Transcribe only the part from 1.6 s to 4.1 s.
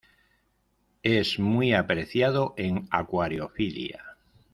apreciado en acuariofilia.